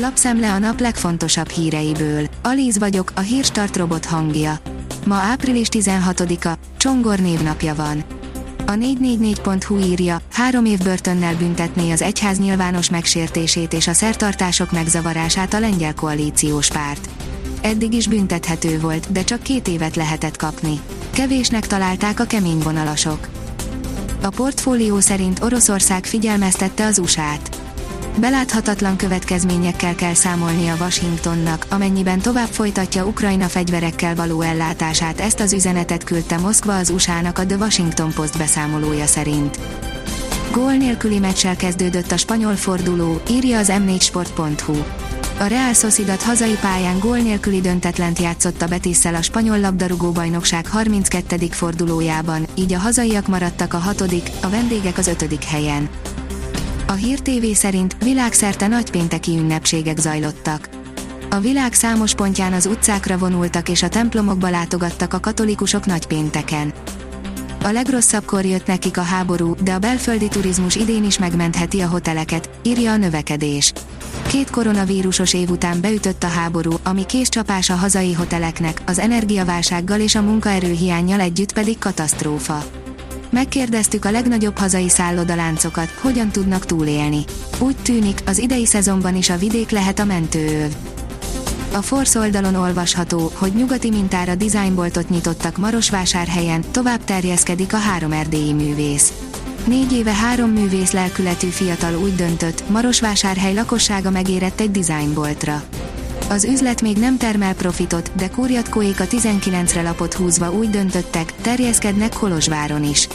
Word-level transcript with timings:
Lapszemle 0.00 0.52
a 0.52 0.58
nap 0.58 0.80
legfontosabb 0.80 1.48
híreiből. 1.48 2.28
Alíz 2.42 2.78
vagyok, 2.78 3.12
a 3.14 3.20
hírstart 3.20 3.76
robot 3.76 4.04
hangja. 4.04 4.58
Ma 5.06 5.14
április 5.14 5.68
16-a, 5.70 6.58
Csongor 6.76 7.18
névnapja 7.18 7.74
van. 7.74 8.04
A 8.66 8.72
444.hu 8.72 9.78
írja, 9.78 10.20
három 10.32 10.64
év 10.64 10.78
börtönnel 10.78 11.36
büntetné 11.36 11.90
az 11.90 12.02
egyház 12.02 12.38
nyilvános 12.38 12.90
megsértését 12.90 13.72
és 13.72 13.86
a 13.86 13.92
szertartások 13.92 14.72
megzavarását 14.72 15.54
a 15.54 15.60
lengyel 15.60 15.94
koalíciós 15.94 16.68
párt. 16.68 17.08
Eddig 17.60 17.92
is 17.92 18.06
büntethető 18.06 18.80
volt, 18.80 19.12
de 19.12 19.24
csak 19.24 19.42
két 19.42 19.68
évet 19.68 19.96
lehetett 19.96 20.36
kapni. 20.36 20.80
Kevésnek 21.10 21.66
találták 21.66 22.20
a 22.20 22.24
kemény 22.24 22.58
vonalasok. 22.58 23.28
A 24.22 24.28
portfólió 24.28 25.00
szerint 25.00 25.42
Oroszország 25.42 26.04
figyelmeztette 26.04 26.86
az 26.86 26.98
USA-t. 26.98 27.57
Beláthatatlan 28.20 28.96
következményekkel 28.96 29.94
kell 29.94 30.14
számolnia 30.14 30.74
Washingtonnak, 30.80 31.66
amennyiben 31.68 32.18
tovább 32.18 32.48
folytatja 32.48 33.06
Ukrajna 33.06 33.44
fegyverekkel 33.44 34.14
való 34.14 34.40
ellátását. 34.40 35.20
Ezt 35.20 35.40
az 35.40 35.52
üzenetet 35.52 36.04
küldte 36.04 36.38
Moszkva 36.38 36.76
az 36.76 36.90
USA-nak 36.90 37.38
a 37.38 37.46
The 37.46 37.56
Washington 37.56 38.12
Post 38.12 38.38
beszámolója 38.38 39.06
szerint. 39.06 39.58
Gól 40.52 40.72
nélküli 40.72 41.18
meccsel 41.18 41.56
kezdődött 41.56 42.12
a 42.12 42.16
spanyol 42.16 42.54
forduló, 42.54 43.20
írja 43.30 43.58
az 43.58 43.72
m4sport.hu. 43.72 44.76
A 45.38 45.44
Real 45.46 45.72
Sociedad 45.72 46.22
hazai 46.22 46.56
pályán 46.60 46.98
gól 46.98 47.18
nélküli 47.18 47.60
döntetlent 47.60 48.18
játszott 48.18 48.62
a 48.62 48.66
Betisszel 48.66 49.14
a 49.14 49.22
spanyol 49.22 49.60
labdarúgó 49.60 50.10
bajnokság 50.10 50.66
32. 50.66 51.36
fordulójában, 51.50 52.46
így 52.54 52.72
a 52.72 52.78
hazaiak 52.78 53.26
maradtak 53.26 53.74
a 53.74 53.78
hatodik, 53.78 54.30
a 54.42 54.48
vendégek 54.48 54.98
az 54.98 55.06
ötödik 55.06 55.44
helyen. 55.44 55.88
A 56.90 56.92
Hír 56.92 57.20
TV 57.20 57.44
szerint 57.52 57.96
világszerte 58.02 58.66
nagypénteki 58.66 59.38
ünnepségek 59.38 59.98
zajlottak. 59.98 60.68
A 61.30 61.38
világ 61.38 61.72
számos 61.72 62.14
pontján 62.14 62.52
az 62.52 62.66
utcákra 62.66 63.18
vonultak 63.18 63.68
és 63.68 63.82
a 63.82 63.88
templomokba 63.88 64.50
látogattak 64.50 65.14
a 65.14 65.20
katolikusok 65.20 65.86
nagypénteken. 65.86 66.72
A 67.64 67.68
legrosszabbkor 67.68 68.44
jött 68.44 68.66
nekik 68.66 68.98
a 68.98 69.02
háború, 69.02 69.54
de 69.62 69.72
a 69.72 69.78
belföldi 69.78 70.28
turizmus 70.28 70.76
idén 70.76 71.04
is 71.04 71.18
megmentheti 71.18 71.80
a 71.80 71.88
hoteleket, 71.88 72.50
írja 72.62 72.92
a 72.92 72.96
növekedés. 72.96 73.72
Két 74.28 74.50
koronavírusos 74.50 75.34
év 75.34 75.50
után 75.50 75.80
beütött 75.80 76.22
a 76.22 76.28
háború, 76.28 76.72
ami 76.82 77.06
késcsapás 77.06 77.70
a 77.70 77.74
hazai 77.74 78.12
hoteleknek, 78.12 78.82
az 78.86 78.98
energiaválsággal 78.98 80.00
és 80.00 80.14
a 80.14 80.22
munkaerőhiányjal 80.22 81.20
együtt 81.20 81.52
pedig 81.52 81.78
katasztrófa. 81.78 82.64
Megkérdeztük 83.38 84.04
a 84.04 84.10
legnagyobb 84.10 84.58
hazai 84.58 84.88
szállodaláncokat, 84.88 85.90
hogyan 86.00 86.30
tudnak 86.30 86.66
túlélni. 86.66 87.24
Úgy 87.58 87.76
tűnik, 87.76 88.22
az 88.26 88.38
idei 88.38 88.66
szezonban 88.66 89.16
is 89.16 89.30
a 89.30 89.36
vidék 89.36 89.70
lehet 89.70 89.98
a 89.98 90.04
mentőöv. 90.04 90.72
A 91.72 91.82
Force 91.82 92.18
oldalon 92.18 92.54
olvasható, 92.54 93.32
hogy 93.34 93.52
nyugati 93.52 93.90
mintára 93.90 94.34
dizájnboltot 94.34 95.08
nyitottak 95.08 95.56
Marosvásárhelyen, 95.56 96.64
tovább 96.70 97.04
terjeszkedik 97.04 97.72
a 97.72 97.76
három 97.76 98.12
erdélyi 98.12 98.52
művész. 98.52 99.12
Négy 99.64 99.92
éve 99.92 100.12
három 100.12 100.50
művész 100.50 100.92
lelkületű 100.92 101.48
fiatal 101.48 101.94
úgy 101.94 102.14
döntött, 102.14 102.68
Marosvásárhely 102.68 103.54
lakossága 103.54 104.10
megérett 104.10 104.60
egy 104.60 104.70
dizájnboltra. 104.70 105.62
Az 106.28 106.44
üzlet 106.44 106.82
még 106.82 106.96
nem 106.96 107.16
termel 107.16 107.54
profitot, 107.54 108.10
de 108.16 108.30
Kóriatkóék 108.30 109.00
a 109.00 109.04
19-re 109.04 109.82
lapot 109.82 110.14
húzva 110.14 110.52
úgy 110.52 110.70
döntöttek, 110.70 111.32
terjeszkednek 111.40 112.12
Kolozsváron 112.12 112.84
is. 112.84 113.08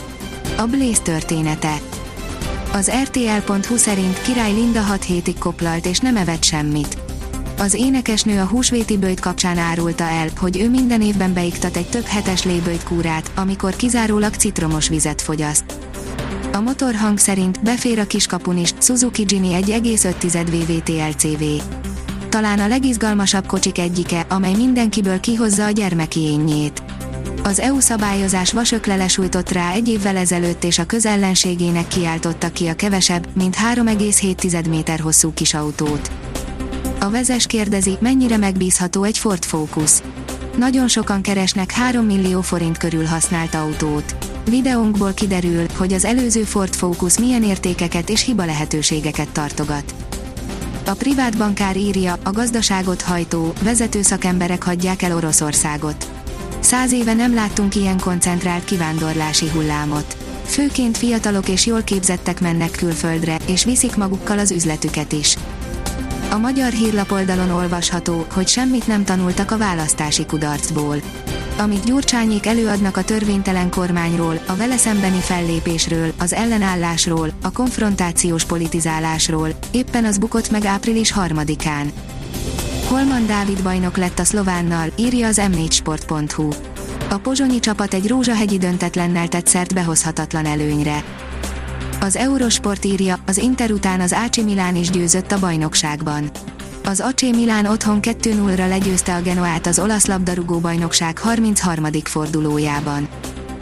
A 0.57 0.65
Blaze 0.65 1.01
története 1.01 1.77
Az 2.71 2.91
RTL.hu 3.03 3.77
szerint 3.77 4.21
király 4.21 4.53
Linda 4.53 4.81
6 4.81 5.03
hétig 5.03 5.37
koplalt 5.37 5.85
és 5.85 5.99
nem 5.99 6.17
evett 6.17 6.43
semmit. 6.43 6.97
Az 7.57 7.73
énekesnő 7.73 8.39
a 8.39 8.45
húsvéti 8.45 8.97
bőjt 8.97 9.19
kapcsán 9.19 9.57
árulta 9.57 10.03
el, 10.03 10.27
hogy 10.37 10.59
ő 10.59 10.69
minden 10.69 11.01
évben 11.01 11.33
beiktat 11.33 11.77
egy 11.77 11.89
több 11.89 12.05
hetes 12.05 12.43
lébőjt 12.43 12.83
kúrát, 12.83 13.31
amikor 13.35 13.75
kizárólag 13.75 14.33
citromos 14.33 14.87
vizet 14.87 15.21
fogyaszt. 15.21 15.63
A 16.53 16.59
motorhang 16.59 17.17
szerint 17.17 17.63
befér 17.63 17.99
a 17.99 18.07
kiskapun 18.07 18.57
is, 18.57 18.73
Suzuki 18.79 19.23
Jimny 19.27 19.63
1,5 19.65 20.45
VVT 20.49 20.89
LCV 20.89 21.43
talán 22.33 22.59
a 22.59 22.67
legizgalmasabb 22.67 23.45
kocsik 23.45 23.77
egyike, 23.77 24.25
amely 24.29 24.53
mindenkiből 24.53 25.19
kihozza 25.19 25.65
a 25.65 25.69
gyermeki 25.69 26.19
énjét. 26.19 26.83
Az 27.45 27.59
EU 27.59 27.79
szabályozás 27.79 28.51
vasökle 28.51 28.95
lesújtott 28.95 29.51
rá 29.51 29.71
egy 29.71 29.87
évvel 29.87 30.17
ezelőtt 30.17 30.63
és 30.63 30.79
a 30.79 30.85
közellenségének 30.85 31.87
kiáltotta 31.87 32.51
ki 32.51 32.67
a 32.67 32.73
kevesebb, 32.73 33.27
mint 33.33 33.55
3,7 33.73 34.69
méter 34.69 34.99
hosszú 34.99 35.33
kis 35.33 35.53
autót. 35.53 36.11
A 36.99 37.09
vezes 37.09 37.45
kérdezi, 37.45 37.97
mennyire 37.99 38.37
megbízható 38.37 39.03
egy 39.03 39.17
Ford 39.17 39.43
Focus. 39.43 39.91
Nagyon 40.57 40.87
sokan 40.87 41.21
keresnek 41.21 41.71
3 41.71 42.05
millió 42.05 42.41
forint 42.41 42.77
körül 42.77 43.05
használt 43.05 43.55
autót. 43.55 44.15
Videónkból 44.49 45.13
kiderül, 45.13 45.65
hogy 45.77 45.93
az 45.93 46.05
előző 46.05 46.43
Ford 46.43 46.73
Focus 46.73 47.19
milyen 47.19 47.43
értékeket 47.43 48.09
és 48.09 48.23
hiba 48.25 48.45
lehetőségeket 48.45 49.29
tartogat. 49.29 49.95
A 50.85 50.93
privát 50.93 51.37
bankár 51.37 51.77
írja, 51.77 52.17
a 52.23 52.31
gazdaságot 52.31 53.01
hajtó, 53.01 53.53
vezető 53.61 54.01
szakemberek 54.01 54.63
hagyják 54.63 55.01
el 55.01 55.15
Oroszországot. 55.15 56.12
Száz 56.63 56.91
éve 56.91 57.13
nem 57.13 57.33
láttunk 57.33 57.75
ilyen 57.75 57.99
koncentrált 57.99 58.63
kivándorlási 58.63 59.49
hullámot. 59.49 60.17
Főként 60.45 60.97
fiatalok 60.97 61.47
és 61.49 61.65
jól 61.65 61.81
képzettek 61.81 62.41
mennek 62.41 62.71
külföldre, 62.71 63.37
és 63.45 63.63
viszik 63.63 63.95
magukkal 63.95 64.39
az 64.39 64.51
üzletüket 64.51 65.11
is. 65.11 65.35
A 66.31 66.37
magyar 66.37 66.71
hírlapoldalon 66.71 67.49
olvasható, 67.49 68.25
hogy 68.33 68.47
semmit 68.47 68.87
nem 68.87 69.03
tanultak 69.03 69.51
a 69.51 69.57
választási 69.57 70.25
kudarcból 70.25 71.01
amit 71.57 71.85
Gyurcsányék 71.85 72.45
előadnak 72.45 72.97
a 72.97 73.03
törvénytelen 73.03 73.69
kormányról, 73.69 74.39
a 74.47 74.55
vele 74.55 74.77
szembeni 74.77 75.19
fellépésről, 75.19 76.13
az 76.19 76.33
ellenállásról, 76.33 77.29
a 77.41 77.51
konfrontációs 77.51 78.45
politizálásról, 78.45 79.49
éppen 79.71 80.05
az 80.05 80.17
bukott 80.17 80.49
meg 80.49 80.65
április 80.65 81.13
3-án. 81.17 81.91
Holman 82.87 83.25
Dávid 83.25 83.63
bajnok 83.63 83.97
lett 83.97 84.19
a 84.19 84.23
szlovánnal, 84.23 84.87
írja 84.97 85.27
az 85.27 85.41
m4sport.hu. 85.41 86.49
A 87.09 87.17
pozsonyi 87.17 87.59
csapat 87.59 87.93
egy 87.93 88.07
rózsahegyi 88.07 88.57
döntetlennel 88.57 89.27
tett 89.27 89.47
szert 89.47 89.73
behozhatatlan 89.73 90.45
előnyre. 90.45 91.03
Az 91.99 92.15
Eurosport 92.15 92.85
írja, 92.85 93.15
az 93.25 93.37
Inter 93.37 93.71
után 93.71 93.99
az 93.99 94.13
Ácsi 94.13 94.43
Milán 94.43 94.75
is 94.75 94.89
győzött 94.89 95.31
a 95.31 95.39
bajnokságban. 95.39 96.29
Az 96.85 96.99
AC 96.99 97.21
Milán 97.21 97.65
otthon 97.65 97.99
2-0-ra 98.01 98.67
legyőzte 98.67 99.15
a 99.15 99.21
Genoát 99.21 99.67
az 99.67 99.79
olasz 99.79 100.05
labdarúgó 100.05 100.59
bajnokság 100.59 101.19
33. 101.19 101.85
fordulójában. 102.03 103.07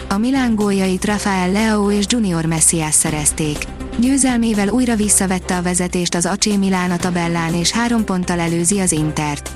A 0.10 0.18
Milán 0.18 0.56
góljait 0.56 1.06
Rafael 1.06 1.52
Leao 1.52 1.92
és 1.92 2.06
Junior 2.08 2.46
Messias 2.46 2.94
szerezték. 2.94 3.58
Győzelmével 4.02 4.70
újra 4.70 4.96
visszavette 4.96 5.58
a 5.58 5.62
vezetést 5.62 6.16
az 6.16 6.26
AC 6.26 6.46
Milán 6.46 6.92
a 6.92 6.98
tabellán 6.98 7.54
és 7.54 7.72
három 7.72 8.04
ponttal 8.04 8.40
előzi 8.40 8.80
az 8.80 8.92
Intert. 8.92 9.52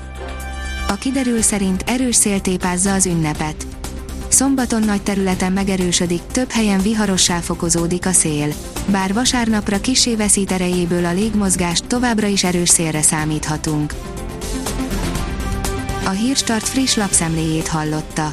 A 0.88 0.94
kiderül 0.94 1.42
szerint 1.42 1.82
erős 1.86 2.14
szél 2.14 2.40
tépázza 2.40 2.92
az 2.92 3.06
ünnepet. 3.06 3.66
Szombaton 4.28 4.82
nagy 4.82 5.02
területen 5.02 5.52
megerősödik, 5.52 6.20
több 6.32 6.50
helyen 6.50 6.80
viharossá 6.80 7.38
fokozódik 7.38 8.06
a 8.06 8.12
szél. 8.12 8.52
Bár 8.86 9.12
vasárnapra 9.12 9.80
kisé 9.80 10.14
veszít 10.14 10.52
erejéből 10.52 11.04
a 11.04 11.12
légmozgást, 11.12 11.86
továbbra 11.86 12.26
is 12.26 12.44
erős 12.44 12.68
szélre 12.68 13.02
számíthatunk. 13.02 13.94
A 16.04 16.10
Hírstart 16.10 16.68
friss 16.68 16.96
lapszemléjét 16.96 17.68
hallotta. 17.68 18.32